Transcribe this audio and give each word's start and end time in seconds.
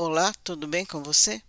Olá, 0.00 0.32
tudo 0.44 0.68
bem 0.68 0.84
com 0.84 1.02
você? 1.02 1.42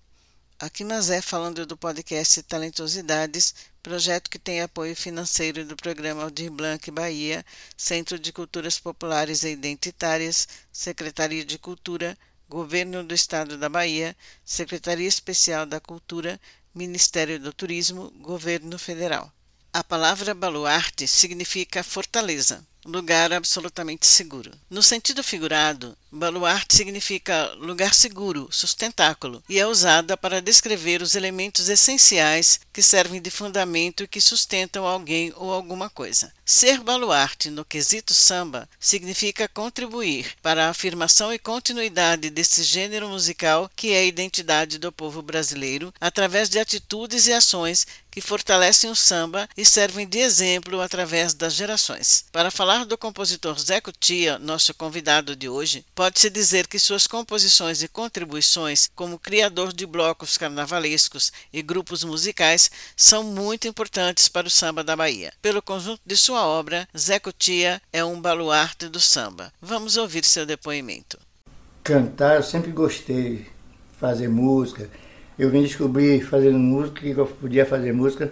Aqui 0.57 0.83
Mazé 0.83 1.21
falando 1.21 1.67
do 1.67 1.77
podcast 1.77 2.41
Talentosidades, 2.41 3.53
projeto 3.83 4.27
que 4.27 4.39
tem 4.39 4.59
apoio 4.59 4.95
financeiro 4.95 5.63
do 5.63 5.75
programa 5.75 6.23
Aldir 6.23 6.49
Blanc 6.49 6.89
Bahia, 6.89 7.45
Centro 7.77 8.17
de 8.17 8.33
Culturas 8.33 8.79
Populares 8.79 9.43
e 9.43 9.51
Identitárias, 9.51 10.47
Secretaria 10.71 11.45
de 11.45 11.59
Cultura, 11.59 12.17
Governo 12.49 13.03
do 13.03 13.13
Estado 13.13 13.55
da 13.55 13.69
Bahia, 13.69 14.17
Secretaria 14.43 15.07
Especial 15.07 15.67
da 15.67 15.79
Cultura, 15.79 16.41
Ministério 16.73 17.39
do 17.39 17.53
Turismo, 17.53 18.09
Governo 18.19 18.79
Federal. 18.79 19.31
A 19.71 19.83
palavra 19.83 20.33
baluarte 20.33 21.07
significa 21.07 21.83
fortaleza 21.83 22.65
lugar 22.89 23.31
absolutamente 23.31 24.05
seguro. 24.05 24.51
No 24.69 24.83
sentido 24.83 25.23
figurado, 25.23 25.97
baluarte 26.11 26.75
significa 26.75 27.53
lugar 27.53 27.93
seguro, 27.93 28.49
sustentáculo, 28.51 29.43
e 29.47 29.59
é 29.59 29.65
usada 29.65 30.17
para 30.17 30.41
descrever 30.41 31.01
os 31.01 31.15
elementos 31.15 31.69
essenciais 31.69 32.59
que 32.73 32.81
servem 32.81 33.21
de 33.21 33.31
fundamento 33.31 34.03
e 34.03 34.07
que 34.07 34.19
sustentam 34.19 34.85
alguém 34.85 35.31
ou 35.35 35.51
alguma 35.51 35.89
coisa. 35.89 36.33
Ser 36.51 36.79
baluarte 36.79 37.51
no 37.51 37.63
quesito 37.63 38.11
samba 38.11 38.67
significa 38.79 39.47
contribuir 39.47 40.33
para 40.41 40.65
a 40.65 40.69
afirmação 40.71 41.31
e 41.31 41.37
continuidade 41.37 42.31
desse 42.31 42.63
gênero 42.63 43.07
musical 43.07 43.69
que 43.75 43.91
é 43.91 43.99
a 43.99 44.03
identidade 44.03 44.79
do 44.79 44.91
povo 44.91 45.21
brasileiro 45.21 45.93
através 46.01 46.49
de 46.49 46.57
atitudes 46.57 47.27
e 47.27 47.33
ações 47.33 47.85
que 48.11 48.19
fortalecem 48.19 48.89
o 48.89 48.95
samba 48.95 49.47
e 49.55 49.63
servem 49.63 50.07
de 50.07 50.17
exemplo 50.17 50.81
através 50.81 51.33
das 51.33 51.53
gerações. 51.53 52.25
Para 52.31 52.49
falar 52.49 52.83
do 52.83 52.97
compositor 52.97 53.57
Zé 53.59 53.79
Cutia, 53.79 54.39
nosso 54.39 54.73
convidado 54.73 55.35
de 55.35 55.47
hoje, 55.47 55.85
pode-se 55.93 56.29
dizer 56.29 56.67
que 56.67 56.79
suas 56.79 57.05
composições 57.05 57.83
e 57.83 57.87
contribuições 57.87 58.89
como 58.95 59.19
criador 59.19 59.71
de 59.71 59.85
blocos 59.85 60.37
carnavalescos 60.37 61.31
e 61.53 61.61
grupos 61.61 62.03
musicais 62.03 62.71
são 62.95 63.23
muito 63.23 63.67
importantes 63.67 64.27
para 64.27 64.47
o 64.47 64.51
samba 64.51 64.83
da 64.83 64.95
Bahia. 64.95 65.31
Pelo 65.41 65.61
conjunto 65.61 66.01
de 66.05 66.17
sua 66.17 66.38
obra, 66.45 66.87
Zé 66.97 67.19
Cutia 67.19 67.81
é 67.91 68.03
um 68.03 68.19
baluarte 68.19 68.87
do 68.87 68.99
samba. 68.99 69.51
Vamos 69.61 69.97
ouvir 69.97 70.25
seu 70.25 70.45
depoimento. 70.45 71.17
Cantar, 71.83 72.35
eu 72.35 72.43
sempre 72.43 72.71
gostei, 72.71 73.47
fazer 73.99 74.27
música 74.27 74.89
eu 75.39 75.49
vim 75.49 75.63
descobrir 75.63 76.21
fazendo 76.21 76.59
música 76.59 76.99
que 76.99 77.11
eu 77.11 77.25
podia 77.25 77.65
fazer 77.65 77.93
música 77.93 78.29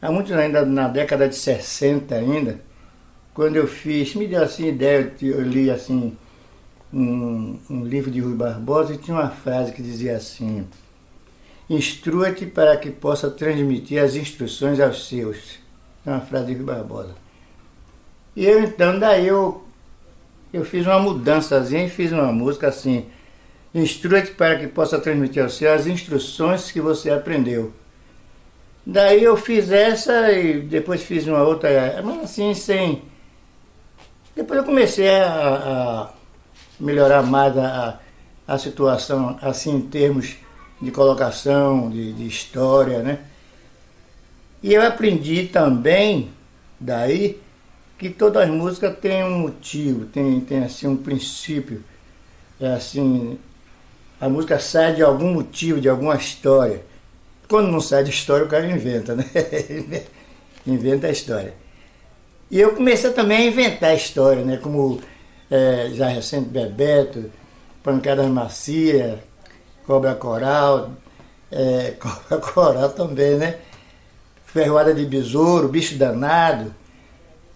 há 0.00 0.10
muitos 0.10 0.32
ainda 0.32 0.64
na 0.64 0.88
década 0.88 1.28
de 1.28 1.36
60 1.36 2.14
ainda, 2.14 2.58
quando 3.34 3.56
eu 3.56 3.66
fiz, 3.66 4.14
me 4.14 4.26
deu 4.26 4.42
assim 4.42 4.68
ideia, 4.68 5.12
eu 5.20 5.42
li 5.42 5.70
assim 5.70 6.16
um, 6.90 7.58
um 7.68 7.84
livro 7.84 8.10
de 8.10 8.20
Rui 8.20 8.34
Barbosa 8.34 8.94
e 8.94 8.98
tinha 8.98 9.14
uma 9.14 9.28
frase 9.28 9.72
que 9.72 9.82
dizia 9.82 10.16
assim, 10.16 10.66
instrua-te 11.68 12.46
para 12.46 12.76
que 12.78 12.90
possa 12.90 13.30
transmitir 13.30 14.02
as 14.02 14.16
instruções 14.16 14.80
aos 14.80 15.06
seus. 15.06 15.58
É 16.06 16.10
uma 16.10 16.20
frase 16.20 16.46
de 16.46 16.54
Rui 16.54 16.64
Barbosa. 16.64 17.14
E 18.38 18.44
eu 18.44 18.62
então, 18.62 18.96
daí 18.96 19.26
eu, 19.26 19.64
eu 20.52 20.64
fiz 20.64 20.86
uma 20.86 21.00
mudançazinha 21.00 21.86
e 21.86 21.90
fiz 21.90 22.12
uma 22.12 22.30
música 22.30 22.68
assim, 22.68 23.04
Instrua-te 23.74 24.30
para 24.30 24.60
que 24.60 24.68
possa 24.68 25.00
transmitir 25.00 25.42
ao 25.42 25.50
seu 25.50 25.72
as 25.72 25.88
instruções 25.88 26.70
que 26.70 26.80
você 26.80 27.10
aprendeu. 27.10 27.72
Daí 28.86 29.24
eu 29.24 29.36
fiz 29.36 29.72
essa 29.72 30.30
e 30.30 30.60
depois 30.60 31.02
fiz 31.02 31.26
uma 31.26 31.42
outra, 31.42 32.00
mas 32.04 32.22
assim, 32.22 32.54
sem. 32.54 33.02
Depois 34.36 34.60
eu 34.60 34.64
comecei 34.64 35.10
a, 35.10 35.26
a 35.26 36.10
melhorar 36.78 37.24
mais 37.24 37.58
a, 37.58 37.98
a 38.46 38.56
situação, 38.56 39.36
assim, 39.42 39.78
em 39.78 39.80
termos 39.80 40.36
de 40.80 40.92
colocação, 40.92 41.90
de, 41.90 42.12
de 42.12 42.24
história, 42.24 43.00
né? 43.00 43.18
E 44.62 44.72
eu 44.72 44.80
aprendi 44.86 45.48
também, 45.48 46.30
daí, 46.78 47.40
que 47.98 48.08
todas 48.10 48.44
as 48.44 48.48
músicas 48.48 48.96
têm 48.98 49.24
um 49.24 49.40
motivo, 49.40 50.06
tem, 50.06 50.40
tem 50.40 50.62
assim, 50.62 50.86
um 50.86 50.96
princípio. 50.96 51.82
É 52.60 52.74
assim, 52.74 53.38
a 54.20 54.28
música 54.28 54.58
sai 54.60 54.94
de 54.94 55.02
algum 55.02 55.32
motivo, 55.34 55.80
de 55.80 55.88
alguma 55.88 56.14
história. 56.14 56.82
Quando 57.48 57.70
não 57.72 57.80
sai 57.80 58.04
de 58.04 58.10
história, 58.10 58.46
o 58.46 58.48
cara 58.48 58.70
inventa, 58.70 59.16
né? 59.16 59.24
inventa 60.66 61.08
a 61.08 61.10
história. 61.10 61.54
E 62.50 62.60
eu 62.60 62.74
comecei 62.74 63.10
também 63.10 63.38
a 63.38 63.46
inventar 63.46 63.90
a 63.90 63.94
história, 63.94 64.44
né? 64.44 64.58
Como 64.58 65.00
é, 65.50 65.90
já 65.92 66.08
recente 66.08 66.48
Bebeto, 66.48 67.30
Pancadas 67.82 68.26
Macia, 68.28 69.22
Cobra 69.86 70.14
Coral, 70.14 70.92
é, 71.50 71.94
Cobra 71.98 72.38
Coral 72.38 72.90
também, 72.90 73.36
né? 73.36 73.58
Ferroada 74.44 74.94
de 74.94 75.04
Besouro, 75.04 75.68
Bicho 75.68 75.96
Danado. 75.96 76.74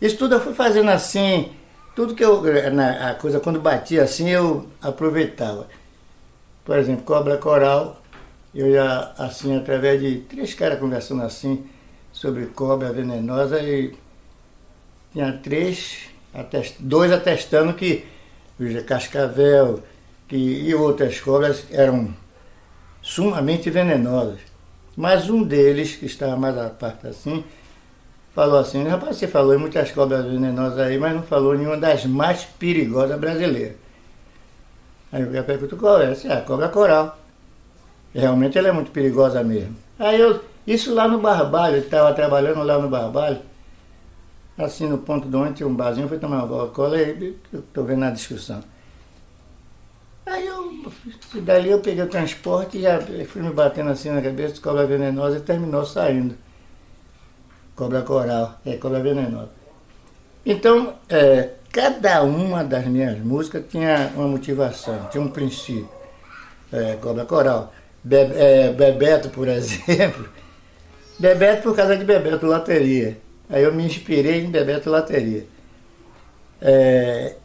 Isso 0.02 0.18
tudo 0.18 0.34
eu 0.34 0.40
fui 0.40 0.52
fazendo 0.52 0.90
assim, 0.90 1.52
tudo 1.94 2.12
que 2.12 2.24
eu, 2.24 2.42
na, 2.72 3.10
a 3.10 3.14
coisa 3.14 3.38
quando 3.38 3.60
batia 3.60 4.02
assim, 4.02 4.28
eu 4.28 4.66
aproveitava. 4.82 5.68
Por 6.64 6.76
exemplo, 6.76 7.04
cobra 7.04 7.38
coral, 7.38 8.02
eu 8.52 8.72
já, 8.72 9.12
assim, 9.16 9.56
através 9.56 10.00
de 10.00 10.16
três 10.22 10.54
caras 10.54 10.80
conversando 10.80 11.22
assim 11.22 11.64
sobre 12.12 12.46
cobra 12.46 12.92
venenosa 12.92 13.62
e 13.62 13.94
tinha 15.12 15.38
três, 15.40 16.08
atest, 16.34 16.74
dois 16.80 17.12
atestando 17.12 17.72
que 17.72 18.04
cascavel 18.84 19.84
que, 20.26 20.36
e 20.36 20.74
outras 20.74 21.20
cobras 21.20 21.64
eram 21.70 22.12
sumamente 23.00 23.70
venenosas. 23.70 24.40
Mas 24.96 25.30
um 25.30 25.44
deles, 25.44 25.94
que 25.94 26.06
estava 26.06 26.36
mais 26.36 26.58
à 26.58 26.70
parte 26.70 27.06
assim, 27.06 27.44
falou 28.34 28.58
assim, 28.58 28.82
rapaz, 28.84 29.16
você 29.16 29.28
falou 29.28 29.54
em 29.54 29.58
muitas 29.58 29.90
cobras 29.92 30.24
venenosas 30.24 30.78
aí, 30.78 30.98
mas 30.98 31.14
não 31.14 31.22
falou 31.22 31.54
nenhuma 31.54 31.76
das 31.76 32.06
mais 32.06 32.44
perigosas 32.44 33.18
brasileiras. 33.18 33.76
Aí 35.12 35.22
eu 35.22 35.44
pergunto 35.44 35.76
qual 35.76 36.00
é? 36.00 36.10
Disse, 36.12 36.28
ah, 36.28 36.40
cobra 36.40 36.68
coral. 36.68 37.18
Realmente 38.14 38.58
ela 38.58 38.68
é 38.68 38.72
muito 38.72 38.90
perigosa 38.90 39.42
mesmo. 39.42 39.76
Aí 39.98 40.18
eu, 40.18 40.42
isso 40.66 40.94
lá 40.94 41.06
no 41.06 41.20
Barbalho, 41.20 41.78
estava 41.78 42.14
trabalhando 42.14 42.62
lá 42.62 42.78
no 42.78 42.88
Barbalho, 42.88 43.40
assim 44.56 44.88
no 44.88 44.98
ponto 44.98 45.28
do 45.28 45.38
onde 45.38 45.54
tinha 45.54 45.68
um 45.68 45.74
barzinho, 45.74 46.08
fui 46.08 46.18
tomar 46.18 46.44
uma 46.44 46.48
Coca-Cola 46.48 47.00
e 47.00 47.36
estou 47.52 47.84
vendo 47.84 48.04
a 48.04 48.10
discussão. 48.10 48.62
Aí 50.24 50.46
eu, 50.46 50.92
dali 51.42 51.70
eu 51.70 51.80
peguei 51.80 52.04
o 52.04 52.08
transporte 52.08 52.78
e 52.78 52.82
já 52.82 53.00
fui 53.26 53.42
me 53.42 53.50
batendo 53.50 53.90
assim 53.90 54.10
na 54.10 54.22
cabeça 54.22 54.54
de 54.54 54.60
cobra 54.60 54.86
venenosa 54.86 55.38
e 55.38 55.40
terminou 55.40 55.84
saindo. 55.84 56.36
Cobra 57.74 58.02
coral, 58.02 58.60
é 58.66 58.76
cobra 58.76 59.00
venenosa. 59.00 59.50
Então, 60.44 60.94
é, 61.08 61.50
Cada 61.72 62.22
uma 62.22 62.62
das 62.62 62.84
minhas 62.84 63.18
músicas 63.18 63.64
tinha 63.70 64.12
uma 64.14 64.28
motivação, 64.28 65.08
tinha 65.10 65.22
um 65.22 65.28
princípio. 65.28 65.88
É, 66.70 66.96
Cobra 66.96 67.24
Coral. 67.24 67.72
Be 68.04 68.16
é, 68.16 68.72
Bebeto, 68.72 69.30
por 69.30 69.48
exemplo. 69.48 70.28
Bebeto 71.18 71.62
por 71.62 71.74
causa 71.74 71.96
de 71.96 72.04
Bebeto 72.04 72.44
Lateria. 72.44 73.16
Aí 73.48 73.62
eu 73.62 73.72
me 73.72 73.86
inspirei 73.86 74.44
em 74.44 74.50
Bebeto 74.50 74.90
Lateria. 74.90 75.46
É, 76.60 77.36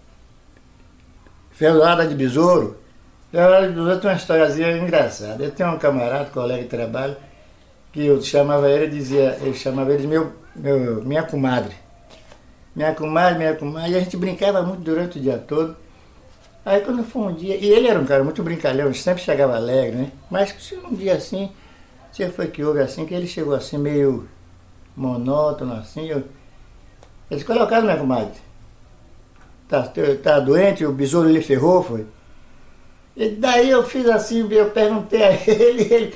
de 1.58 2.16
Besouro. 2.16 2.78
Ferroada 3.32 3.68
de 3.70 3.74
Besouro 3.76 4.00
tem 4.02 4.10
uma 4.10 4.18
historiazinha 4.18 4.78
engraçada. 4.78 5.42
Eu 5.42 5.52
tenho 5.52 5.72
um 5.72 5.80
camarada, 5.80 6.26
colega 6.26 6.64
de 6.64 6.70
trabalho, 6.70 7.16
que 7.98 8.06
eu 8.06 8.22
chamava 8.22 8.70
ele, 8.70 8.88
dizia, 8.88 9.38
ele 9.42 9.56
chamava 9.56 9.92
ele 9.92 10.04
de 10.04 10.08
meu, 10.08 10.32
meu, 10.56 11.04
minha 11.04 11.24
comadre 11.24 11.74
minha 12.78 12.94
comadre, 12.94 13.40
minha 13.40 13.56
comadre, 13.56 13.92
e 13.92 13.96
a 13.96 14.00
gente 14.00 14.16
brincava 14.16 14.62
muito 14.62 14.84
durante 14.84 15.18
o 15.18 15.22
dia 15.22 15.40
todo. 15.40 15.76
Aí 16.64 16.82
quando 16.82 17.04
foi 17.04 17.24
um 17.24 17.34
dia, 17.34 17.56
e 17.56 17.72
ele 17.72 17.88
era 17.88 18.00
um 18.00 18.06
cara 18.06 18.24
muito 18.24 18.44
brincalhão, 18.44 18.94
sempre 18.94 19.24
chegava 19.24 19.56
alegre, 19.56 19.98
né? 19.98 20.12
Mas 20.30 20.56
um 20.88 20.94
dia 20.94 21.16
assim, 21.16 21.52
se 22.12 22.30
foi 22.30 22.50
que 22.50 22.64
houve 22.64 22.80
assim, 22.80 23.08
que 23.08 23.16
ele 23.16 23.26
chegou 23.26 23.56
assim 23.56 23.80
meio 23.80 24.30
monótono 24.96 25.74
assim, 25.74 26.06
eu, 26.06 26.24
eles 27.32 27.44
colocaram 27.44 27.86
minha 27.86 27.98
comadre. 27.98 28.40
Tá, 29.68 29.92
tá 30.22 30.40
doente, 30.40 30.86
o 30.86 30.92
besouro 30.92 31.30
lhe 31.30 31.42
ferrou, 31.42 31.82
foi. 31.82 32.06
E 33.16 33.30
daí 33.30 33.72
eu 33.72 33.84
fiz 33.84 34.08
assim, 34.08 34.48
eu 34.52 34.70
perguntei 34.70 35.24
a 35.24 35.32
ele, 35.50 35.82
ele, 35.92 36.16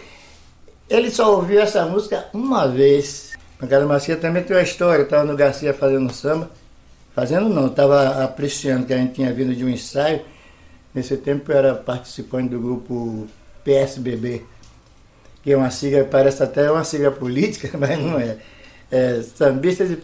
ele 0.89 1.09
só 1.09 1.35
ouviu 1.35 1.61
essa 1.61 1.85
música 1.85 2.25
uma 2.33 2.67
vez. 2.67 3.31
Pancada 3.59 3.85
Macia 3.85 4.17
também 4.17 4.43
tem 4.43 4.55
uma 4.55 4.63
história, 4.63 5.03
estava 5.03 5.23
no 5.23 5.35
Garcia 5.35 5.73
fazendo 5.73 6.11
samba. 6.13 6.49
Fazendo 7.13 7.49
não, 7.49 7.67
estava 7.67 8.23
apreciando 8.23 8.85
que 8.85 8.93
a 8.93 8.97
gente 8.97 9.13
tinha 9.13 9.33
vindo 9.33 9.53
de 9.53 9.63
um 9.63 9.69
ensaio. 9.69 10.21
Nesse 10.93 11.17
tempo 11.17 11.51
eu 11.51 11.57
era 11.57 11.75
participante 11.75 12.49
do 12.49 12.59
grupo 12.59 13.27
PSBB, 13.63 14.43
que 15.43 15.51
é 15.51 15.57
uma 15.57 15.69
sigla, 15.69 16.03
parece 16.03 16.43
até 16.43 16.71
uma 16.71 16.83
sigla 16.83 17.11
política, 17.11 17.69
mas 17.77 17.99
não 17.99 18.19
é. 18.19 18.37
é 18.89 19.21
sambistas 19.21 19.91
e 19.91 19.97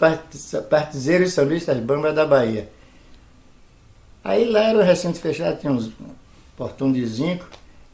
partizeiros 0.69 1.33
sambistas 1.33 1.77
Bamba 1.77 2.13
da 2.13 2.25
Bahia. 2.25 2.69
Aí 4.23 4.45
lá 4.49 4.63
era 4.63 4.79
um 4.79 4.83
recinto 4.83 5.19
fechado, 5.19 5.59
tinha 5.59 5.71
uns 5.71 5.91
portão 6.57 6.91
de 6.91 7.05
zinco, 7.05 7.47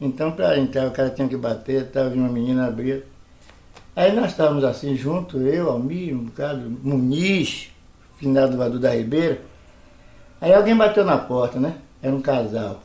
Então, 0.04 0.32
para 0.32 0.58
entrar, 0.58 0.86
o 0.86 0.90
cara 0.90 1.08
tinha 1.08 1.26
que 1.26 1.34
bater, 1.34 1.84
estava 1.86 2.10
vindo 2.10 2.20
uma 2.20 2.28
menina 2.28 2.66
abrir. 2.66 3.06
Aí 3.96 4.14
nós 4.14 4.32
estávamos 4.32 4.62
assim 4.62 4.94
junto, 4.94 5.38
eu, 5.38 5.70
Almir, 5.70 6.14
um 6.14 6.24
bocado, 6.24 6.68
Muniz, 6.82 7.70
finado 8.18 8.54
do 8.68 8.78
da 8.78 8.90
Ribeira. 8.90 9.40
Aí 10.42 10.52
alguém 10.52 10.76
bateu 10.76 11.06
na 11.06 11.16
porta, 11.16 11.58
né? 11.58 11.78
Era 12.02 12.14
um 12.14 12.20
casal. 12.20 12.82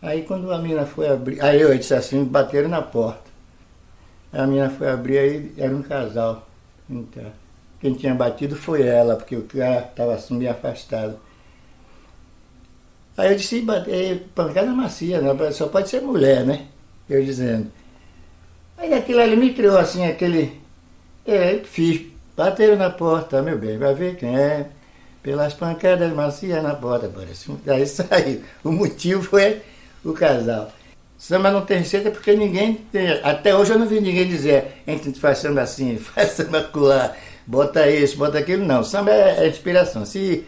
Aí 0.00 0.22
quando 0.22 0.50
a 0.50 0.58
menina 0.58 0.86
foi 0.86 1.08
abrir, 1.08 1.42
aí 1.42 1.60
eu 1.60 1.76
disse 1.76 1.92
assim, 1.92 2.24
bateram 2.24 2.70
na 2.70 2.80
porta. 2.80 3.30
Aí 4.32 4.40
a 4.40 4.46
menina 4.46 4.70
foi 4.70 4.88
abrir, 4.88 5.18
aí 5.18 5.52
era 5.58 5.76
um 5.76 5.82
casal. 5.82 6.48
Então, 6.88 7.30
quem 7.82 7.92
tinha 7.92 8.14
batido 8.14 8.56
foi 8.56 8.80
ela, 8.80 9.14
porque 9.14 9.36
o 9.36 9.42
cara 9.42 9.80
estava 9.80 10.14
assim 10.14 10.38
meio 10.38 10.52
afastado. 10.52 11.18
Aí 13.16 13.32
eu 13.32 13.36
disse, 13.36 13.64
pancada 14.34 14.70
macia, 14.72 15.20
né? 15.20 15.50
só 15.52 15.68
pode 15.68 15.88
ser 15.88 16.02
mulher, 16.02 16.44
né? 16.44 16.66
Eu 17.08 17.24
dizendo. 17.24 17.70
Aí 18.76 18.92
aquilo 18.92 19.20
ali 19.20 19.36
me 19.36 19.54
criou 19.54 19.78
assim, 19.78 20.04
aquele. 20.06 20.60
É, 21.26 21.60
fiz. 21.64 22.02
Bateram 22.36 22.76
na 22.76 22.90
porta, 22.90 23.40
meu 23.40 23.56
bem, 23.56 23.78
vai 23.78 23.94
ver 23.94 24.16
quem 24.16 24.36
é. 24.36 24.66
Pelas 25.22 25.54
pancadas 25.54 26.12
macias 26.12 26.62
na 26.62 26.74
porta, 26.74 27.08
parece. 27.08 27.50
Aí 27.66 27.86
saiu. 27.88 28.42
O 28.62 28.70
motivo 28.70 29.22
foi 29.22 29.62
o 30.04 30.12
casal. 30.12 30.70
Samba 31.18 31.50
não 31.50 31.64
tem 31.64 31.78
receita 31.78 32.10
porque 32.10 32.34
ninguém 32.34 32.74
tem. 32.92 33.08
Até 33.22 33.56
hoje 33.56 33.72
eu 33.72 33.78
não 33.78 33.86
vi 33.86 34.00
ninguém 34.00 34.28
dizer, 34.28 34.82
a 34.86 34.90
gente 34.90 35.18
faz 35.18 35.38
samba 35.38 35.62
assim, 35.62 35.96
faz 35.98 36.32
samba 36.32 36.62
colar, 36.64 37.16
bota 37.46 37.88
isso, 37.88 38.18
bota 38.18 38.38
aquilo. 38.38 38.64
Não, 38.66 38.84
samba 38.84 39.10
é, 39.10 39.44
é 39.44 39.48
inspiração. 39.48 40.04
Se 40.04 40.44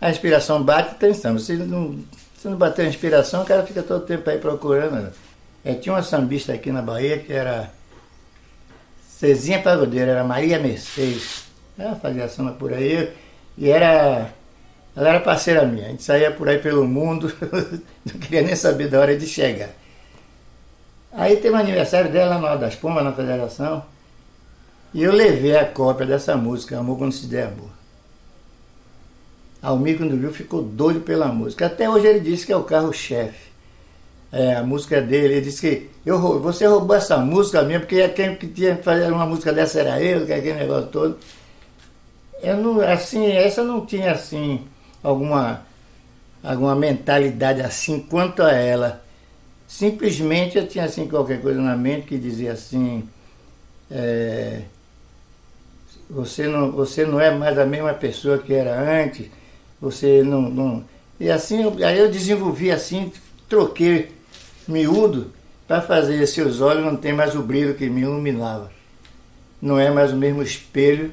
a 0.00 0.10
inspiração 0.10 0.62
bate, 0.62 0.94
tem 0.96 1.12
samba. 1.12 1.40
Se 1.40 1.54
não, 1.54 1.98
se 2.36 2.48
não 2.48 2.56
bater 2.56 2.86
a 2.86 2.88
inspiração, 2.88 3.42
o 3.42 3.46
cara 3.46 3.64
fica 3.66 3.82
todo 3.82 4.06
tempo 4.06 4.28
aí 4.30 4.38
procurando. 4.38 5.12
É, 5.64 5.74
tinha 5.74 5.94
uma 5.94 6.02
sambista 6.02 6.52
aqui 6.52 6.70
na 6.70 6.80
Bahia 6.80 7.18
que 7.18 7.32
era 7.32 7.70
Cezinha 9.08 9.60
Pagodeira, 9.60 10.12
era 10.12 10.24
Maria 10.24 10.58
Mercedes. 10.58 11.44
Ela 11.76 11.96
fazia 11.96 12.28
samba 12.28 12.52
por 12.52 12.72
aí 12.72 13.12
e 13.56 13.68
era. 13.68 14.32
Ela 14.96 15.08
era 15.10 15.20
parceira 15.20 15.64
minha. 15.64 15.86
A 15.86 15.90
gente 15.90 16.02
saía 16.02 16.30
por 16.30 16.48
aí 16.48 16.58
pelo 16.58 16.86
mundo, 16.86 17.32
não 18.04 18.20
queria 18.20 18.42
nem 18.42 18.56
saber 18.56 18.88
da 18.88 19.00
hora 19.00 19.16
de 19.16 19.26
chegar. 19.26 19.70
Aí 21.12 21.36
teve 21.36 21.54
um 21.54 21.58
aniversário 21.58 22.10
dela 22.12 22.38
na 22.38 22.48
Hora 22.48 22.58
das 22.58 22.74
Pombas, 22.74 23.02
na 23.02 23.12
federação, 23.12 23.84
e 24.92 25.02
eu 25.02 25.12
levei 25.12 25.56
a 25.56 25.64
cópia 25.64 26.06
dessa 26.06 26.36
música, 26.36 26.78
Amor 26.78 26.98
Quando 26.98 27.12
Se 27.12 27.26
Der 27.26 27.48
Amor. 27.48 27.77
Almir, 29.60 29.98
quando 29.98 30.16
viu, 30.16 30.32
ficou 30.32 30.62
doido 30.62 31.00
pela 31.00 31.26
música. 31.26 31.66
Até 31.66 31.90
hoje 31.90 32.06
ele 32.06 32.20
disse 32.20 32.46
que 32.46 32.52
é 32.52 32.56
o 32.56 32.62
carro-chefe. 32.62 33.48
É, 34.30 34.54
a 34.54 34.62
música 34.62 34.96
é 34.96 35.00
dele. 35.00 35.34
Ele 35.34 35.40
disse 35.40 35.60
que 35.60 35.90
eu, 36.06 36.40
você 36.40 36.66
roubou 36.66 36.94
essa 36.94 37.16
música 37.18 37.62
minha, 37.62 37.80
porque 37.80 38.08
quem 38.10 38.36
que 38.36 38.46
tinha 38.46 38.76
que 38.76 38.82
fazer 38.82 39.10
uma 39.12 39.26
música 39.26 39.52
dessa 39.52 39.80
era 39.80 40.00
eu, 40.00 40.26
que 40.26 40.32
é 40.32 40.36
aquele 40.36 40.58
negócio 40.58 40.88
todo. 40.90 41.18
Eu 42.40 42.56
não, 42.58 42.80
assim, 42.80 43.26
essa 43.32 43.64
não 43.64 43.84
tinha 43.84 44.12
assim 44.12 44.64
alguma, 45.02 45.62
alguma 46.42 46.76
mentalidade 46.76 47.60
assim 47.60 48.00
quanto 48.00 48.42
a 48.42 48.52
ela. 48.52 49.02
Simplesmente 49.66 50.56
eu 50.56 50.68
tinha 50.68 50.84
assim 50.84 51.08
qualquer 51.08 51.40
coisa 51.40 51.60
na 51.60 51.76
mente 51.76 52.06
que 52.06 52.16
dizia 52.16 52.52
assim. 52.52 53.08
É, 53.90 54.62
você 56.08 56.46
não, 56.46 56.70
você 56.70 57.04
não 57.04 57.20
é 57.20 57.30
mais 57.30 57.58
a 57.58 57.66
mesma 57.66 57.92
pessoa 57.92 58.38
que 58.38 58.54
era 58.54 58.80
antes 58.80 59.28
você 59.80 60.22
não. 60.22 60.42
não... 60.42 60.84
E 61.20 61.30
assim, 61.30 61.62
aí 61.82 61.98
eu 61.98 62.10
desenvolvi 62.10 62.70
assim, 62.70 63.12
troquei 63.48 64.12
miúdo 64.66 65.32
para 65.66 65.82
fazer 65.82 66.26
seus 66.26 66.60
olhos 66.60 66.84
não 66.84 66.96
tem 66.96 67.12
mais 67.12 67.34
o 67.34 67.42
brilho 67.42 67.74
que 67.74 67.88
me 67.90 68.00
iluminava. 68.00 68.70
Não 69.60 69.78
é 69.78 69.90
mais 69.90 70.12
o 70.12 70.16
mesmo 70.16 70.42
espelho 70.42 71.12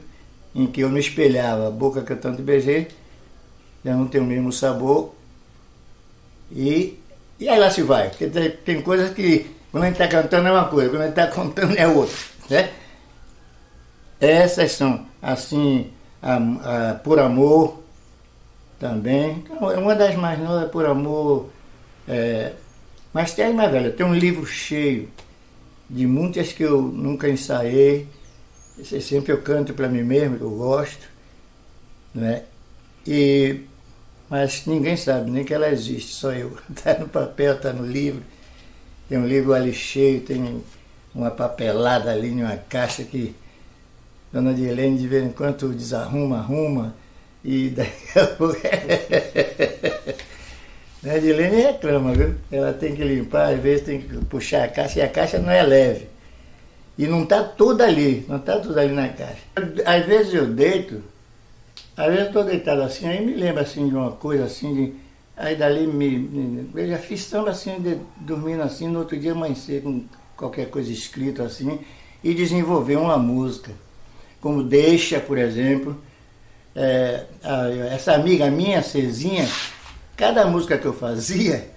em 0.54 0.66
que 0.66 0.82
eu 0.82 0.90
me 0.90 1.00
espelhava. 1.00 1.68
A 1.68 1.72
boca 1.72 2.02
que 2.02 2.14
eu 2.14 2.18
tanto 2.18 2.42
beijei 2.42 2.88
já 3.84 3.94
não 3.94 4.08
tem 4.08 4.22
o 4.22 4.26
mesmo 4.26 4.52
sabor. 4.54 5.14
E, 6.52 6.98
e 7.40 7.50
aí 7.50 7.60
lá 7.60 7.70
se 7.70 7.82
vai. 7.82 8.10
Porque 8.10 8.28
tem, 8.28 8.52
tem 8.52 8.82
coisas 8.82 9.14
que 9.14 9.48
quando 9.72 9.84
a 9.84 9.88
gente 9.88 10.02
está 10.02 10.08
cantando 10.08 10.48
é 10.48 10.52
uma 10.52 10.70
coisa, 10.70 10.90
quando 10.90 11.02
a 11.02 11.08
gente 11.08 11.20
está 11.20 11.28
contando 11.28 11.76
é 11.76 11.86
outra. 11.86 12.16
Né? 12.50 12.72
Essas 14.22 14.72
são, 14.72 15.06
assim, 15.22 15.92
a, 16.22 16.38
a, 16.38 16.94
por 16.96 17.20
amor, 17.20 17.84
também. 18.80 19.44
Então, 19.46 19.72
é 19.72 19.78
uma 19.78 19.96
das 19.96 20.16
mais 20.16 20.40
novas, 20.40 20.70
por 20.70 20.86
amor. 20.86 21.50
É, 22.08 22.54
mas 23.14 23.34
tem 23.34 23.54
mais 23.54 23.72
velha, 23.72 23.92
tem 23.92 24.06
um 24.06 24.14
livro 24.14 24.46
cheio 24.46 25.10
de 25.90 26.06
muitas 26.06 26.52
que 26.52 26.64
eu 26.64 26.82
nunca 26.82 27.30
ensaiei. 27.30 28.08
Sempre 28.84 29.32
eu 29.32 29.42
canto 29.42 29.74
para 29.74 29.88
mim 29.88 30.04
mesmo, 30.04 30.38
eu 30.40 30.50
gosto. 30.50 31.08
Né? 32.14 32.44
E, 33.08 33.62
mas 34.30 34.66
ninguém 34.66 34.98
sabe 34.98 35.32
nem 35.32 35.46
que 35.46 35.54
ela 35.54 35.70
existe, 35.70 36.14
só 36.14 36.32
eu. 36.32 36.58
Está 36.70 36.98
no 37.00 37.08
papel, 37.08 37.56
está 37.56 37.72
no 37.72 37.86
livro. 37.86 38.22
Tem 39.08 39.18
um 39.18 39.28
livro 39.28 39.54
ali 39.54 39.74
cheio, 39.74 40.22
tem 40.22 40.62
uma 41.14 41.32
papelada 41.32 42.12
ali 42.12 42.32
uma 42.32 42.58
caixa 42.58 43.04
que 43.04 43.34
Dona 44.34 44.54
Dilene 44.54 44.98
de 44.98 45.08
vez 45.08 45.24
em 45.24 45.32
quando 45.32 45.74
desarruma, 45.74 46.40
arruma 46.40 46.94
e 47.46 47.70
daqui 47.70 48.18
a 48.18 48.28
a 51.12 51.16
Edilene 51.18 51.62
reclama, 51.62 52.12
viu? 52.14 52.34
Ela 52.52 52.74
tem 52.74 52.96
que 52.96 53.04
limpar, 53.04 53.54
às 53.54 53.60
vezes 53.60 53.86
tem 53.86 54.02
que 54.02 54.18
puxar 54.26 54.64
a 54.64 54.68
caixa, 54.68 54.98
e 54.98 55.02
a 55.04 55.08
caixa 55.08 55.38
não 55.38 55.52
é 55.52 55.62
leve. 55.62 56.08
E 56.98 57.06
não 57.06 57.22
está 57.22 57.44
tudo 57.44 57.84
ali, 57.84 58.26
não 58.28 58.38
está 58.38 58.58
tudo 58.60 58.80
ali 58.80 58.92
na 58.92 59.10
caixa. 59.10 59.44
Às 59.86 60.06
vezes 60.08 60.34
eu 60.34 60.48
deito, 60.48 61.04
às 61.96 62.08
vezes 62.08 62.22
eu 62.22 62.28
estou 62.28 62.44
deitado 62.44 62.82
assim, 62.82 63.08
aí 63.08 63.24
me 63.24 63.36
lembra 63.36 63.62
assim 63.62 63.88
de 63.88 63.94
uma 63.94 64.14
coisa 64.14 64.46
assim, 64.46 64.74
de, 64.74 64.94
aí 65.38 65.56
dali 65.56 65.86
me. 65.86 66.68
Eu 66.74 66.88
já 66.88 66.98
fiz 66.98 67.26
samba 67.26 67.52
assim, 67.52 67.80
de, 67.80 68.00
dormindo 68.18 68.64
assim, 68.64 68.88
no 68.88 69.00
outro 69.00 69.16
dia 69.20 69.34
amanhecer 69.34 69.84
com 69.84 70.04
qualquer 70.36 70.72
coisa 70.72 70.92
escrita 70.92 71.44
assim, 71.44 71.80
e 72.24 72.34
desenvolver 72.34 72.96
uma 72.96 73.20
música. 73.20 73.72
Como 74.42 74.64
Deixa, 74.64 75.20
por 75.20 75.38
exemplo, 75.38 75.96
é, 76.76 77.24
a, 77.44 77.70
essa 77.94 78.14
amiga 78.14 78.52
minha, 78.52 78.82
Cezinha, 78.84 79.48
cada 80.18 80.46
música 80.46 80.78
que 80.78 80.86
eu 80.86 80.94
fazia, 80.94 81.70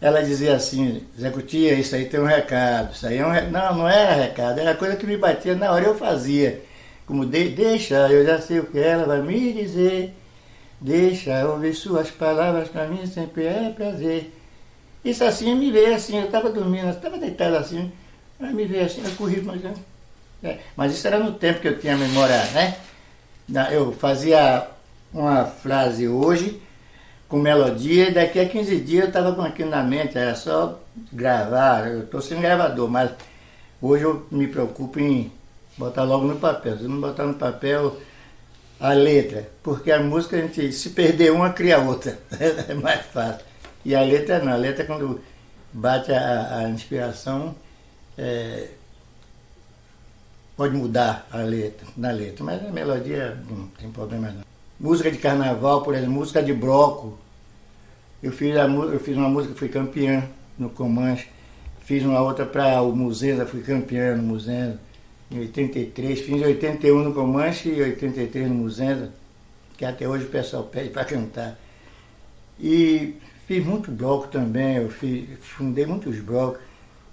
ela 0.00 0.22
dizia 0.22 0.54
assim, 0.54 1.04
Zé 1.18 1.30
Cutia, 1.30 1.74
isso 1.74 1.94
aí 1.94 2.06
tem 2.06 2.20
um 2.20 2.24
recado, 2.24 2.94
isso 2.94 3.06
aí 3.06 3.18
é 3.18 3.26
um 3.26 3.30
recado. 3.30 3.50
Não, 3.50 3.74
não 3.78 3.88
era 3.88 4.14
recado, 4.14 4.60
era 4.60 4.74
coisa 4.74 4.96
que 4.96 5.06
me 5.06 5.16
batia 5.16 5.54
na 5.54 5.70
hora 5.72 5.84
eu 5.84 5.96
fazia. 5.96 6.62
Como 7.06 7.26
de, 7.26 7.48
deixa, 7.48 8.08
eu 8.08 8.24
já 8.24 8.40
sei 8.40 8.60
o 8.60 8.66
que 8.66 8.78
ela 8.78 9.04
vai 9.04 9.20
me 9.20 9.52
dizer. 9.52 10.14
Deixa 10.80 11.46
ouvir 11.46 11.74
suas 11.74 12.10
palavras, 12.10 12.68
para 12.68 12.86
mim 12.86 13.04
sempre 13.06 13.44
é 13.44 13.70
prazer. 13.74 14.32
Isso 15.04 15.24
assim 15.24 15.54
me 15.54 15.70
veio 15.70 15.94
assim, 15.94 16.18
eu 16.18 16.26
estava 16.26 16.50
dormindo, 16.50 16.88
estava 16.88 17.18
deitado 17.18 17.56
assim, 17.56 17.90
me 18.38 18.64
veio 18.64 18.84
assim, 18.84 19.02
eu 19.04 19.10
corri, 19.12 19.42
mas, 19.42 19.60
é, 20.42 20.58
mas 20.76 20.92
isso 20.92 21.06
era 21.06 21.18
no 21.18 21.32
tempo 21.32 21.60
que 21.60 21.68
eu 21.68 21.78
tinha 21.78 21.96
memória, 21.96 22.36
né? 22.52 22.76
Eu 23.72 23.92
fazia 23.92 24.66
uma 25.12 25.44
frase 25.44 26.06
hoje 26.08 26.60
com 27.28 27.38
melodia 27.38 28.08
e 28.08 28.14
daqui 28.14 28.40
a 28.40 28.48
15 28.48 28.80
dias 28.80 29.02
eu 29.02 29.08
estava 29.08 29.32
com 29.32 29.42
aquilo 29.42 29.70
na 29.70 29.82
mente, 29.82 30.18
era 30.18 30.34
só 30.34 30.80
gravar, 31.12 31.88
eu 31.88 32.00
estou 32.00 32.20
sem 32.20 32.40
gravador, 32.40 32.88
mas 32.88 33.10
hoje 33.80 34.04
eu 34.04 34.26
me 34.30 34.48
preocupo 34.48 34.98
em 34.98 35.32
botar 35.78 36.02
logo 36.02 36.26
no 36.26 36.36
papel. 36.36 36.76
Se 36.76 36.84
não 36.84 37.00
botar 37.00 37.24
no 37.24 37.34
papel 37.34 37.96
a 38.78 38.92
letra, 38.92 39.48
porque 39.62 39.92
a 39.92 40.00
música 40.00 40.36
a 40.36 40.40
gente, 40.40 40.72
se 40.72 40.90
perder 40.90 41.32
uma, 41.32 41.50
cria 41.50 41.78
outra. 41.78 42.18
é 42.68 42.74
mais 42.74 43.06
fácil. 43.06 43.44
E 43.84 43.94
a 43.94 44.02
letra 44.02 44.40
não, 44.40 44.52
a 44.52 44.56
letra 44.56 44.84
quando 44.84 45.20
bate 45.72 46.12
a, 46.12 46.58
a 46.58 46.68
inspiração, 46.68 47.54
é, 48.18 48.68
pode 50.60 50.76
mudar 50.76 51.26
a 51.32 51.38
letra, 51.38 51.86
na 51.96 52.10
letra, 52.10 52.44
mas 52.44 52.62
a 52.62 52.70
melodia 52.70 53.34
não 53.48 53.66
tem 53.68 53.90
problema 53.90 54.30
não. 54.30 54.42
Música 54.78 55.10
de 55.10 55.16
carnaval, 55.16 55.82
por 55.82 55.94
exemplo, 55.94 56.12
música 56.12 56.42
de 56.42 56.52
bloco. 56.52 57.18
Eu 58.22 58.30
fiz, 58.30 58.54
a, 58.58 58.66
eu 58.66 59.00
fiz 59.00 59.16
uma 59.16 59.30
música, 59.30 59.54
fui 59.54 59.70
campeã 59.70 60.22
no 60.58 60.68
Comanche. 60.68 61.30
Fiz 61.80 62.04
uma 62.04 62.20
outra 62.20 62.44
para 62.44 62.82
o 62.82 62.94
Muzenza, 62.94 63.46
fui 63.46 63.62
campeã 63.62 64.14
no 64.14 64.22
Muzenza. 64.22 64.78
Em 65.30 65.40
83, 65.40 66.20
fiz 66.20 66.42
81 66.42 67.04
no 67.04 67.14
Comanche 67.14 67.70
e 67.70 67.80
83 67.80 68.46
no 68.46 68.56
Muzenza, 68.56 69.10
que 69.78 69.84
até 69.86 70.06
hoje 70.06 70.26
o 70.26 70.28
pessoal 70.28 70.64
pede 70.64 70.90
para 70.90 71.06
cantar. 71.06 71.58
E 72.60 73.14
fiz 73.46 73.64
muito 73.64 73.90
bloco 73.90 74.28
também, 74.28 74.76
eu 74.76 74.90
fiz, 74.90 75.26
fundei 75.40 75.86
muitos 75.86 76.20
blocos. 76.20 76.60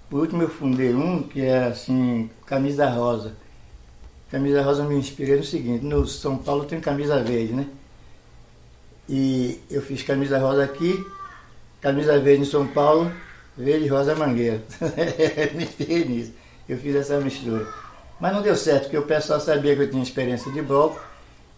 Por 0.08 0.20
último 0.20 0.42
eu 0.42 0.48
fundei 0.48 0.94
um 0.94 1.22
que 1.22 1.42
é 1.42 1.64
assim, 1.64 2.30
camisa 2.46 2.88
rosa. 2.88 3.34
Camisa 4.30 4.62
rosa 4.62 4.84
me 4.84 4.94
inspirei 4.94 5.36
no 5.36 5.44
seguinte, 5.44 5.84
no 5.84 6.06
São 6.06 6.36
Paulo 6.36 6.64
tem 6.64 6.80
camisa 6.80 7.22
verde, 7.22 7.52
né? 7.52 7.66
E 9.08 9.60
eu 9.70 9.80
fiz 9.80 10.02
camisa 10.02 10.38
rosa 10.38 10.64
aqui, 10.64 11.02
camisa 11.80 12.18
verde 12.18 12.42
em 12.42 12.44
São 12.44 12.66
Paulo, 12.66 13.10
verde, 13.56 13.88
rosa, 13.88 14.14
mangueira. 14.14 14.62
Me 15.54 15.64
inspirei 15.64 16.04
nisso. 16.04 16.32
Eu 16.68 16.78
fiz 16.78 16.94
essa 16.94 17.18
mistura. 17.18 17.66
Mas 18.20 18.32
não 18.32 18.42
deu 18.42 18.54
certo, 18.54 18.84
porque 18.84 18.98
o 18.98 19.02
pessoal 19.02 19.40
sabia 19.40 19.74
que 19.74 19.82
eu 19.82 19.90
tinha 19.90 20.02
experiência 20.02 20.52
de 20.52 20.60
bloco 20.60 21.00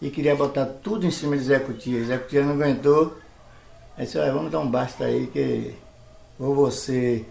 e 0.00 0.10
queria 0.10 0.36
botar 0.36 0.64
tudo 0.64 1.06
em 1.06 1.10
cima 1.10 1.36
de 1.36 1.42
Zé 1.42 1.58
Cutia. 1.58 2.04
Zé 2.04 2.18
Cutia 2.18 2.44
não 2.44 2.52
aguentou. 2.52 3.16
Aí 3.96 4.04
disse, 4.04 4.18
vamos 4.18 4.50
dar 4.50 4.60
um 4.60 4.70
basta 4.70 5.04
aí 5.04 5.26
que 5.26 5.74
ou 6.38 6.54
você 6.54 7.24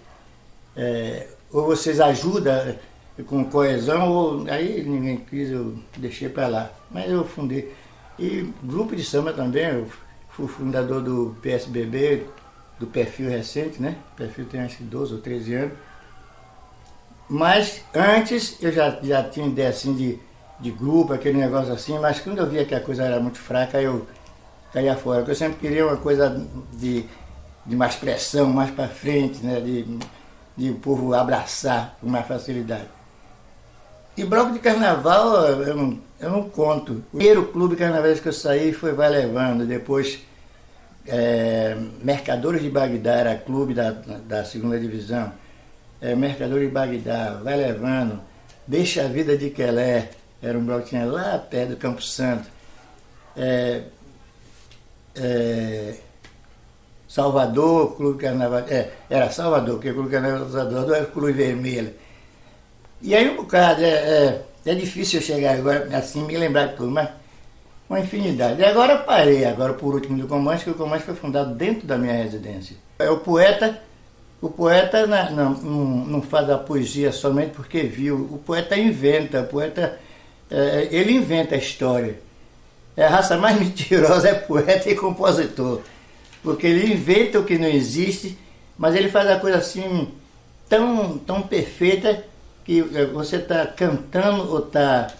é, 0.79 1.27
ou 1.51 1.65
vocês 1.65 1.99
ajudam 1.99 2.73
com 3.27 3.43
coesão, 3.43 4.09
ou 4.09 4.45
aí 4.49 4.81
ninguém 4.81 5.17
quis, 5.17 5.51
eu 5.51 5.77
deixei 5.97 6.29
para 6.29 6.47
lá. 6.47 6.71
Mas 6.89 7.11
eu 7.11 7.25
fundei. 7.25 7.73
E 8.17 8.49
grupo 8.63 8.95
de 8.95 9.03
samba 9.03 9.33
também, 9.33 9.65
eu 9.65 9.87
fui 10.29 10.47
fundador 10.47 11.01
do 11.01 11.35
PSBB, 11.41 12.25
do 12.79 12.87
perfil 12.87 13.29
recente, 13.29 13.81
né? 13.81 13.97
O 14.13 14.15
perfil 14.15 14.45
tem 14.45 14.61
acho 14.61 14.77
que 14.77 14.83
12 14.83 15.15
ou 15.15 15.19
13 15.19 15.53
anos. 15.55 15.73
Mas 17.27 17.83
antes 17.93 18.57
eu 18.61 18.71
já, 18.71 18.97
já 19.03 19.21
tinha 19.23 19.47
ideia 19.47 19.69
assim 19.69 19.93
de, 19.93 20.17
de 20.61 20.71
grupo, 20.71 21.11
aquele 21.11 21.37
negócio 21.37 21.73
assim, 21.73 21.99
mas 21.99 22.21
quando 22.21 22.37
eu 22.37 22.47
via 22.47 22.63
que 22.63 22.73
a 22.73 22.79
coisa 22.79 23.03
era 23.03 23.19
muito 23.19 23.37
fraca, 23.37 23.81
eu 23.81 24.07
caía 24.71 24.95
fora. 24.95 25.19
Porque 25.19 25.31
eu 25.31 25.35
sempre 25.35 25.59
queria 25.59 25.85
uma 25.85 25.97
coisa 25.97 26.47
de, 26.71 27.05
de 27.65 27.75
mais 27.75 27.97
pressão, 27.97 28.47
mais 28.47 28.71
para 28.71 28.87
frente, 28.87 29.45
né? 29.45 29.59
De, 29.59 29.83
de 30.59 30.69
o 30.69 30.75
povo 30.75 31.13
abraçar 31.13 31.97
com 32.01 32.07
mais 32.09 32.27
facilidade. 32.27 32.89
E 34.17 34.25
bloco 34.25 34.51
de 34.51 34.59
carnaval 34.59 35.47
eu 35.47 35.75
não, 35.75 35.99
eu 36.19 36.29
não 36.29 36.49
conto. 36.49 37.01
O 37.13 37.17
primeiro 37.17 37.45
clube 37.47 37.77
carnaval 37.77 38.13
que 38.13 38.27
eu 38.27 38.33
saí 38.33 38.73
foi 38.73 38.91
Vai 38.91 39.09
Levando, 39.09 39.65
depois 39.65 40.19
é, 41.07 41.77
Mercadores 42.03 42.61
de 42.61 42.69
Bagdá, 42.69 43.13
era 43.13 43.35
clube 43.37 43.73
da, 43.73 43.91
da 43.91 44.43
segunda 44.43 44.77
divisão. 44.77 45.31
É, 46.01 46.13
Mercadores 46.13 46.67
de 46.67 46.73
Bagdá, 46.73 47.39
Vai 47.41 47.55
Levando, 47.55 48.19
Deixa 48.67 49.05
a 49.05 49.07
Vida 49.07 49.37
de 49.37 49.49
Quelé, 49.51 50.09
era 50.43 50.57
um 50.57 50.65
bloco 50.65 50.83
que 50.83 50.89
tinha 50.89 51.05
lá 51.05 51.37
perto 51.37 51.69
do 51.69 51.77
Campo 51.77 52.01
Santo. 52.01 52.49
É, 53.37 53.83
é, 55.15 55.95
Salvador, 57.19 57.97
Clube 57.97 58.17
Carnaval. 58.17 58.59
É, 58.69 58.91
era 59.09 59.29
Salvador, 59.29 59.75
porque 59.75 59.89
o 59.89 59.93
Clube 59.93 60.09
Carnaval 60.09 60.45
do 60.45 60.51
Salvador 60.51 60.95
era 60.95 61.03
o 61.03 61.11
Clube 61.11 61.33
Vermelho. 61.33 61.93
E 63.01 63.13
aí 63.13 63.29
um 63.29 63.35
bocado, 63.35 63.83
é, 63.83 63.87
é, 63.87 64.41
é, 64.65 64.73
difícil 64.73 65.19
eu 65.19 65.25
chegar 65.25 65.57
agora 65.57 65.89
assim, 65.97 66.23
me 66.23 66.37
lembrar 66.37 66.67
de 66.67 66.75
tudo, 66.77 66.91
mas 66.91 67.09
uma 67.89 67.99
infinidade. 67.99 68.61
E 68.61 68.65
agora 68.65 68.97
parei, 68.99 69.43
agora 69.43 69.73
por 69.73 69.93
último 69.93 70.17
do 70.17 70.27
Comandante, 70.27 70.63
que 70.63 70.69
o 70.69 70.75
Comandante 70.75 71.03
foi 71.03 71.15
fundado 71.15 71.53
dentro 71.55 71.85
da 71.85 71.97
minha 71.97 72.13
residência. 72.13 72.77
É 72.99 73.09
o 73.09 73.17
poeta, 73.17 73.81
o 74.41 74.49
poeta 74.49 75.05
não, 75.05 75.53
não, 75.55 75.83
não 76.05 76.21
faz 76.21 76.49
a 76.49 76.57
poesia 76.57 77.11
somente 77.11 77.51
porque 77.51 77.83
viu, 77.83 78.15
o 78.31 78.37
poeta 78.37 78.77
inventa, 78.77 79.41
o 79.41 79.47
poeta, 79.47 79.99
é, 80.49 80.87
ele 80.89 81.11
inventa 81.11 81.55
a 81.55 81.57
história. 81.57 82.17
É 82.95 83.05
a 83.05 83.09
raça 83.09 83.37
mais 83.37 83.59
mentirosa 83.59 84.29
é 84.29 84.33
poeta 84.35 84.89
e 84.89 84.95
compositor 84.95 85.81
porque 86.43 86.67
ele 86.67 86.93
inventa 86.93 87.39
o 87.39 87.45
que 87.45 87.57
não 87.57 87.67
existe, 87.67 88.37
mas 88.77 88.95
ele 88.95 89.09
faz 89.09 89.29
a 89.29 89.39
coisa 89.39 89.57
assim 89.57 90.09
tão, 90.67 91.17
tão 91.17 91.41
perfeita 91.41 92.25
que 92.63 92.81
você 92.81 93.37
está 93.37 93.65
cantando 93.65 94.51
ou 94.51 94.59
está 94.59 95.13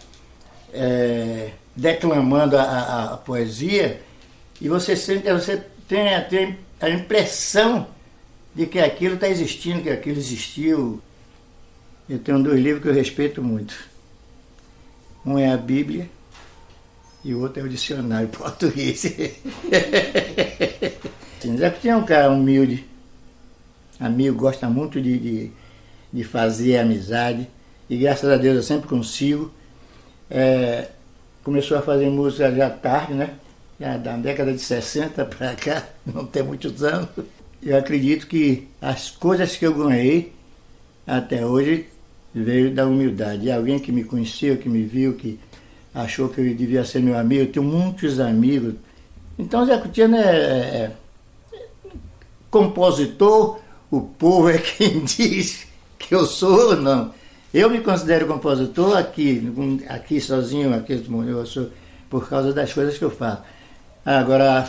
é, 0.74 1.52
declamando 1.76 2.58
a, 2.58 2.64
a, 2.64 3.14
a, 3.14 3.18
poesia 3.18 4.02
e 4.62 4.70
você 4.70 4.96
sente, 4.96 5.32
você 5.32 5.64
tem, 5.88 6.06
tem 6.30 6.58
a 6.80 6.90
impressão 6.90 7.88
de 8.54 8.66
que 8.66 8.80
aquilo 8.80 9.16
está 9.16 9.28
existindo, 9.28 9.82
que 9.82 9.90
aquilo 9.90 10.18
existiu. 10.18 11.02
Eu 12.08 12.20
tenho 12.20 12.42
dois 12.42 12.60
livros 12.60 12.82
que 12.82 12.90
eu 12.90 12.94
respeito 12.94 13.42
muito. 13.42 13.76
Um 15.26 15.38
é 15.38 15.52
a 15.52 15.58
Bíblia 15.58 16.10
e 17.24 17.34
o 17.34 17.42
outro 17.42 17.62
é 17.62 17.66
o 17.66 17.70
dicionário 17.70 18.28
português. 18.30 19.02
Zé 21.58 21.70
Coutinho 21.70 21.94
é 21.94 21.98
um 21.98 22.06
cara 22.06 22.30
humilde, 22.30 22.86
amigo, 24.00 24.38
gosta 24.38 24.70
muito 24.70 25.02
de, 25.02 25.18
de, 25.18 25.52
de, 26.12 26.24
fazer 26.24 26.78
amizade 26.78 27.48
e 27.90 27.98
graças 27.98 28.30
a 28.30 28.38
Deus 28.38 28.56
eu 28.58 28.64
sempre 28.64 28.88
consigo. 28.88 29.52
É, 30.30 30.90
começou 31.44 31.78
a 31.78 31.82
fazer 31.82 32.10
música 32.10 32.54
já 32.54 32.70
tarde, 32.70 33.14
né? 33.14 33.36
Já 33.80 33.98
da 33.98 34.18
década 34.18 34.54
de 34.54 34.60
60 34.60 35.26
para 35.26 35.56
cá, 35.56 35.88
não 36.06 36.26
tem 36.26 36.44
muitos 36.44 36.84
anos. 36.84 37.10
Eu 37.62 37.78
acredito 37.78 38.28
que 38.28 38.68
as 38.82 39.10
coisas 39.10 39.56
que 39.56 39.66
eu 39.66 39.74
ganhei 39.74 40.34
até 41.08 41.46
hoje 41.46 41.88
veio 42.34 42.74
da 42.74 42.86
humildade. 42.86 43.52
Alguém 43.52 43.80
que 43.80 43.92
me 43.92 44.04
conheceu, 44.04 44.58
que 44.58 44.70
me 44.70 44.84
viu, 44.84 45.14
que 45.14 45.40
achou 46.02 46.30
que 46.30 46.42
eu 46.42 46.56
devia 46.56 46.84
ser 46.84 47.02
meu 47.02 47.18
amigo. 47.18 47.44
Eu 47.44 47.52
tenho 47.52 47.66
muitos 47.66 48.20
amigos. 48.20 48.76
Então 49.38 49.66
Zé 49.66 49.78
Coutinho 49.78 50.16
é, 50.16 50.20
é 50.20 50.92
compositor, 52.50 53.60
o 53.92 54.02
povo 54.02 54.50
é 54.50 54.58
quem 54.58 55.00
diz 55.06 55.68
que 55.98 56.14
eu 56.14 56.26
sou 56.26 56.70
ou 56.70 56.76
não. 56.76 57.14
Eu 57.54 57.70
me 57.70 57.82
considero 57.82 58.28
compositor 58.28 58.98
aqui, 58.98 59.52
aqui 59.88 60.22
sozinho, 60.22 60.76
aqui 60.76 61.04
eu 61.28 61.46
sou 61.46 61.70
por 62.10 62.28
causa 62.28 62.54
das 62.54 62.74
coisas 62.74 62.98
que 62.98 63.04
eu 63.04 63.12
faço. 63.12 63.42
Agora, 64.06 64.68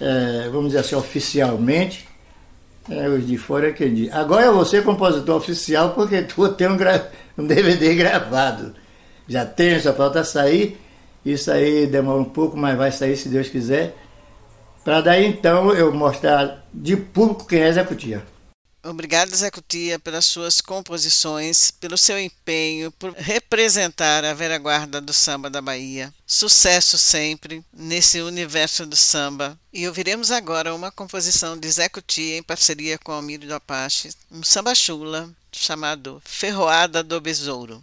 é, 0.00 0.48
vamos 0.50 0.68
dizer 0.68 0.80
assim, 0.80 0.94
oficialmente, 0.94 2.06
é, 2.90 3.08
os 3.08 3.26
de 3.26 3.38
fora 3.38 3.68
é 3.68 3.72
quem 3.72 3.94
diz. 3.94 4.12
Agora 4.12 4.46
eu 4.46 4.54
vou 4.54 4.64
ser 4.64 4.82
compositor 4.82 5.36
oficial 5.36 5.90
porque 5.94 6.22
tu 6.24 6.48
tem 6.50 6.68
um, 6.68 6.76
um 7.38 7.46
DVD 7.46 7.94
gravado. 7.94 8.74
Já 9.28 9.44
tenho, 9.44 9.80
só 9.80 9.92
falta 9.92 10.24
sair. 10.24 10.78
Isso 11.24 11.50
aí 11.50 11.86
demora 11.86 12.20
um 12.20 12.24
pouco, 12.24 12.56
mas 12.56 12.76
vai 12.76 12.90
sair 12.90 13.16
se 13.16 13.28
Deus 13.28 13.48
quiser 13.48 13.94
para 14.84 15.00
daí 15.00 15.26
então 15.26 15.72
eu 15.72 15.92
mostrar 15.92 16.66
de 16.74 16.96
público 16.96 17.46
quem 17.46 17.60
é 17.60 17.72
Zé 17.72 17.84
Cutia. 17.84 18.26
Obrigado, 18.84 19.32
Zé 19.32 19.48
Cutia, 19.48 19.96
pelas 19.96 20.24
suas 20.24 20.60
composições, 20.60 21.70
pelo 21.70 21.96
seu 21.96 22.18
empenho, 22.18 22.90
por 22.90 23.12
representar 23.12 24.24
a 24.24 24.34
velha 24.34 24.58
guarda 24.58 25.00
do 25.00 25.12
samba 25.12 25.48
da 25.48 25.62
Bahia. 25.62 26.12
Sucesso 26.26 26.98
sempre 26.98 27.64
nesse 27.72 28.20
universo 28.20 28.84
do 28.84 28.96
samba. 28.96 29.56
E 29.72 29.86
ouviremos 29.86 30.32
agora 30.32 30.74
uma 30.74 30.90
composição 30.90 31.56
de 31.56 31.70
Zé 31.70 31.88
Cutia 31.88 32.38
em 32.38 32.42
parceria 32.42 32.98
com 32.98 33.12
Almiro 33.12 33.46
do 33.46 33.54
Apache, 33.54 34.10
um 34.32 34.42
samba 34.42 34.74
chula 34.74 35.30
chamado 35.52 36.20
Ferroada 36.24 37.04
do 37.04 37.20
Besouro. 37.20 37.80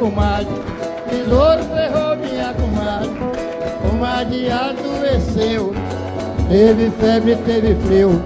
Comadre, 0.00 0.48
tesouro 1.10 1.62
ferrou 1.74 2.16
minha 2.16 2.54
comadre, 2.54 3.10
comadre 3.86 4.50
adoeceu, 4.50 5.74
teve 6.48 6.90
febre, 6.92 7.36
teve 7.36 7.74
frio, 7.86 8.22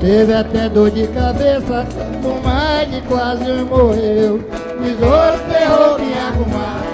teve 0.00 0.34
até 0.34 0.68
dor 0.68 0.90
de 0.90 1.06
cabeça, 1.06 1.86
comadre 2.20 3.00
quase 3.06 3.44
morreu, 3.44 4.40
tesouro 4.82 5.38
ferrou 5.48 5.98
minha 6.00 6.32
comadre. 6.32 6.88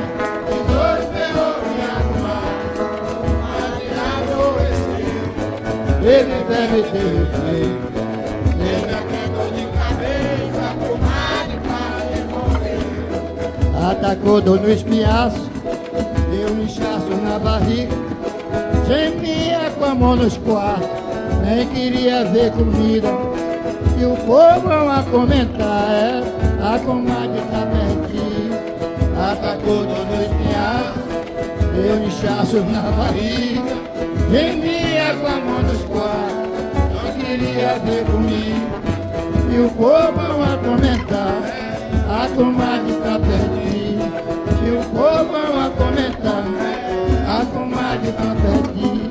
Tesouro 0.50 1.02
ferrou 1.14 1.54
minha 1.64 1.96
comadre, 2.12 2.76
comadre 3.25 3.88
adoeceu, 4.20 5.25
Teve 6.02 6.34
febre, 6.44 6.82
teve 6.92 7.25
frio. 7.32 7.83
Atacou 14.04 14.38
dor 14.38 14.61
no 14.61 14.70
espinhaço, 14.70 15.50
deu 16.30 16.54
um 16.54 16.62
inchaço 16.62 17.08
na 17.23 17.38
barriga, 17.38 17.96
gemia 18.87 19.70
com 19.78 19.84
a 19.87 19.94
mão 19.94 20.14
nos 20.14 20.37
quartos, 20.37 20.87
nem 21.42 21.66
queria 21.68 22.23
ver 22.26 22.52
comida. 22.52 23.08
E 23.99 24.04
o 24.04 24.14
povo 24.26 24.68
a 24.68 25.02
comentar, 25.11 25.88
é, 25.90 26.23
a 26.62 26.78
comadre 26.80 27.40
tá 27.50 27.66
perdida. 27.66 28.61
Atacou 29.32 29.87
dor 29.87 30.04
no 30.04 30.23
espinhaço, 30.23 31.00
deu 31.75 31.96
um 31.96 32.06
inchaço 32.06 32.61
na 32.61 32.82
barriga, 32.82 33.75
gemia 34.30 35.14
com 35.18 35.26
a 35.26 35.37
mão 35.40 35.62
nos 35.62 35.82
quartos, 35.84 36.52
não 36.92 37.25
queria 37.25 37.78
ver 37.78 38.04
comigo. 38.04 38.68
E 39.50 39.61
o 39.61 39.70
povo 39.70 40.42
a 40.42 40.58
comentar, 40.58 41.40
a 42.06 42.28
comadre 42.37 42.92
tá 42.96 43.18
perdida. 43.18 43.73
E 44.64 44.71
o 44.71 44.83
povo 44.85 45.37
é 45.37 45.47
vão 45.47 45.66
acometar 45.66 46.42
né? 46.42 47.26
A 47.28 47.44
comadre 47.44 48.12
canta 48.12 48.71
aqui. 48.71 49.11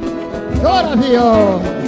Dora 0.61 0.95
viola 0.95 1.83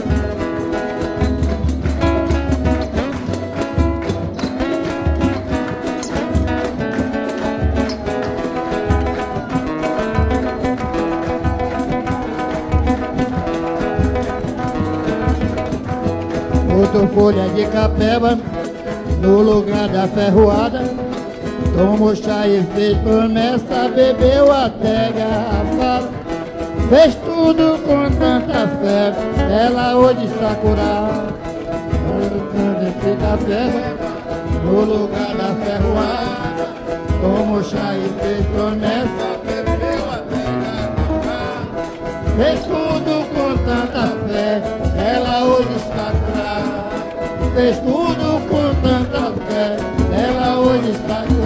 Botou 16.76 17.08
folha 17.08 17.50
de 17.50 17.66
capeba 17.68 18.38
no 19.22 19.42
lugar 19.42 19.88
da 19.88 20.08
ferroada. 20.08 20.95
Tomou 21.76 22.16
chá 22.16 22.48
e 22.48 22.64
fez 22.74 22.98
promessa, 23.00 23.90
bebeu 23.94 24.50
até 24.50 25.12
garrafada. 25.12 26.10
Fez 26.90 27.16
tudo 27.16 27.78
com 27.84 28.10
tanta 28.18 28.66
fé, 28.80 29.14
ela 29.52 29.98
hoje 29.98 30.24
está 30.24 30.56
curada. 30.56 31.36
De 33.02 33.16
capeba 33.18 33.96
no 34.64 34.86
lugar 34.86 35.36
da 35.36 35.54
ferroada. 35.64 36.66
Tomou 37.22 37.62
chá 37.62 37.94
e 37.94 38.10
fez 38.22 38.46
promessa, 38.48 39.26
bebeu 39.46 40.12
até 40.12 40.44
garrafada. 40.64 41.66
Fez 42.38 42.60
tudo 42.62 43.14
com 43.36 43.58
tanta 43.66 44.08
fé, 44.28 44.62
ela 44.98 45.44
hoje 45.44 45.76
está 45.76 46.12
curada 46.26 46.86
fez 47.56 47.80
tudo 47.80 48.42
com 48.50 48.76
tanta 48.82 49.32
fé, 49.48 49.78
ela 50.14 50.60
hoje 50.60 50.92
está 50.92 51.24
curada. 51.24 51.45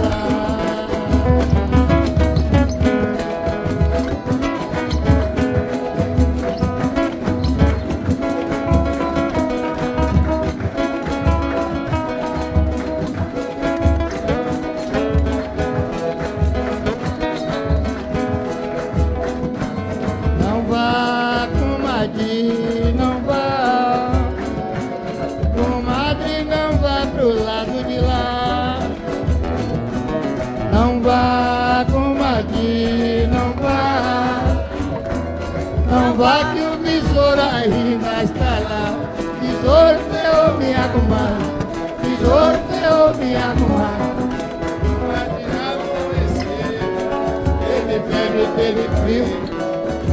Teve 48.59 48.83
frio 49.03 49.25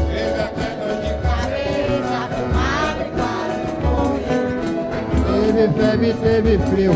Teve 0.08 0.40
até 0.40 0.68
de 1.02 1.12
cabeça 1.26 2.18
Comadre 2.30 3.08
quase 3.16 3.64
morreu 3.82 4.46
Teve 5.26 5.64
febre, 5.72 6.10
teve 6.14 6.58
frio. 6.58 6.94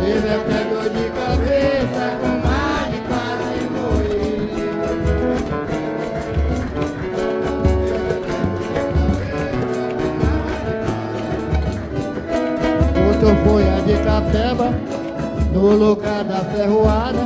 Teve 0.00 0.28
até 0.34 0.58
dor 0.70 0.88
de 0.88 1.04
cabeça 1.10 2.04
Comadre 2.20 2.98
quase 3.08 3.58
morreu. 3.74 4.36
Botou 12.94 13.34
folha 13.44 13.76
de 13.86 13.96
capeba 14.04 14.68
no 15.52 15.66
lugar 15.74 16.24
da 16.24 16.40
ferroada. 16.44 17.24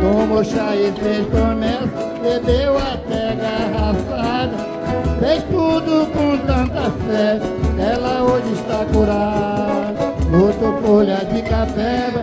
Tomou 0.00 0.44
chá 0.44 0.76
e 0.76 0.92
fez 0.92 1.26
promessa, 1.26 2.07
bebeu 2.22 2.76
até 2.76 3.34
garrafada. 3.34 4.56
Fez 5.20 5.42
tudo 5.44 6.06
com 6.12 6.38
tanta 6.46 6.90
fé, 7.06 7.40
ela 7.78 8.22
hoje 8.22 8.52
está 8.52 8.84
curada. 8.92 10.14
Botou 10.30 10.80
folha 10.82 11.24
de 11.24 11.42
capeba 11.42 12.22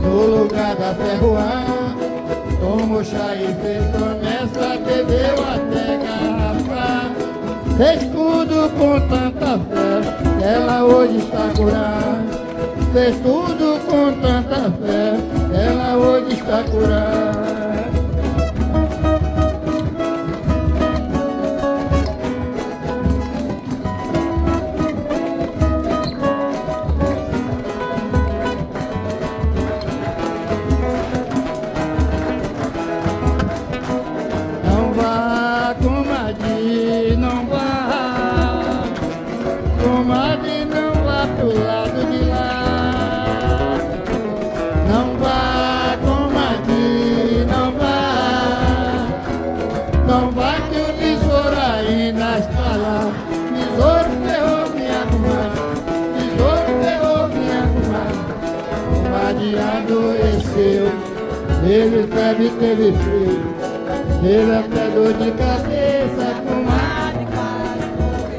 no 0.00 0.42
lugar 0.42 0.76
da 0.76 0.94
ferroada. 0.94 1.80
Tomou 2.60 3.02
chá 3.02 3.34
e 3.34 3.54
fez 3.62 3.84
promessa, 3.90 4.78
bebeu 4.84 5.36
até 5.44 5.98
garrafada. 6.04 7.20
Fez 7.76 8.02
tudo 8.12 8.70
com 8.78 9.00
tanta 9.08 9.58
fé, 9.58 10.54
ela 10.54 10.84
hoje 10.84 11.16
está 11.16 11.50
curada. 11.56 12.40
Fez 12.92 13.16
tudo 13.20 13.80
com 13.86 14.12
tanta 14.20 14.70
fé, 14.84 15.16
ela 15.66 15.96
hoje 15.96 16.34
está 16.34 16.62
curada. 16.64 17.49
Febre, 62.40 62.50
teve 62.58 62.92
frio. 62.92 63.42
Teve 64.22 64.54
até 64.54 64.88
dor 64.94 65.12
de 65.12 65.30
cabeça, 65.32 66.26
comadre, 66.48 67.26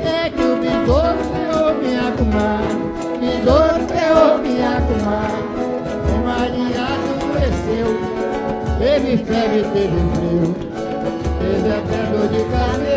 É 0.04 0.30
que 0.30 0.42
o 0.42 0.56
besouro 0.58 1.20
ferrou 1.32 1.76
minha 1.76 2.12
comadre 2.12 2.82
Besouro 3.20 3.88
ferrou 3.88 4.38
minha 4.40 4.82
comadre 4.82 5.44
Comadre 6.10 6.62
adoeceu 6.82 7.90
Teve 8.80 9.18
febre, 9.18 9.64
teve 9.72 10.00
frio. 10.16 10.56
Teve 11.40 11.70
até 11.70 12.00
dor 12.12 12.28
de 12.28 12.44
cabeça, 12.46 12.90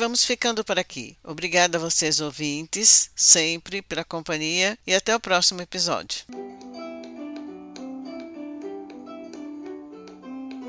vamos 0.00 0.24
ficando 0.24 0.64
por 0.64 0.78
aqui. 0.78 1.14
Obrigada 1.22 1.76
a 1.76 1.80
vocês 1.80 2.20
ouvintes, 2.20 3.10
sempre 3.14 3.82
pela 3.82 4.02
companhia 4.02 4.78
e 4.86 4.94
até 4.94 5.14
o 5.14 5.20
próximo 5.20 5.60
episódio. 5.60 6.24